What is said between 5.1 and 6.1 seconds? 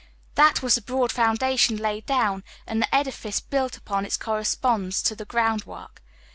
the groundwork.